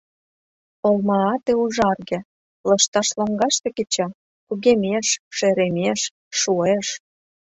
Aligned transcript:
Олма 0.87 1.19
ате 1.33 1.53
ужарге, 1.63 2.19
лышташ 2.69 3.07
лоҥгаште 3.17 3.69
кеча, 3.77 4.07
кугемеш, 4.47 5.07
шеремеш, 5.37 6.01
шуэш. 6.39 6.87